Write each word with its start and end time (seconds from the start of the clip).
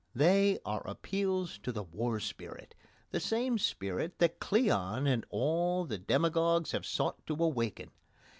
They 0.15 0.57
are 0.65 0.81
appeals 0.87 1.59
to 1.59 1.71
the 1.71 1.83
war 1.83 2.19
spirit 2.19 2.73
the 3.11 3.19
same 3.19 3.59
spirit 3.59 4.17
that 4.17 4.39
Cleon 4.39 5.05
and 5.05 5.27
all 5.29 5.85
the 5.85 5.99
demagogues 5.99 6.71
have 6.71 6.87
sought 6.87 7.23
to 7.27 7.35
awaken. 7.35 7.91